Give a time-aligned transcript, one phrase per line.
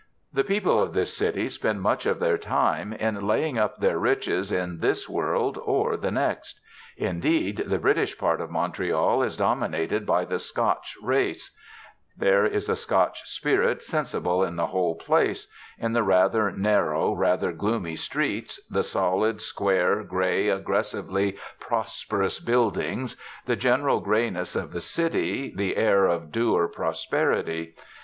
[0.33, 4.51] The people of this city spend much of their time in laying up their riches
[4.51, 6.59] in this world or the next.
[6.97, 11.55] Indeed, the British part of Montreal is dominated by the Scotch race;
[12.17, 17.51] there is a Scotch spirit sensible in the whole place in the rather narrow, rather
[17.51, 23.15] gloomy streets, the solid, square, grey, aggressively prosperous buildings,
[23.45, 27.75] the general greyness of the city, the air of dour prosperity.